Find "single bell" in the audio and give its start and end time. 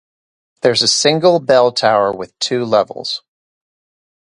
0.87-1.71